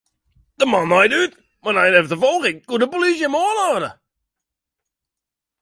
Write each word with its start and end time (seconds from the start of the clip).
De 0.59 0.65
man 0.71 0.87
naaide 0.91 1.17
út, 1.23 1.33
mar 1.63 1.73
nei 1.75 1.87
in 1.89 1.99
efterfolging 2.01 2.57
koe 2.67 2.81
de 2.81 2.87
polysje 2.91 3.25
him 3.27 3.37
oanhâlde. 3.41 3.89